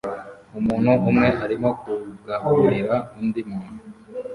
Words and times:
Umuntu 0.59 0.91
umwe 1.09 1.29
arimo 1.43 1.69
kugaburira 1.81 2.95
undi 3.19 3.41
muntu 3.49 3.81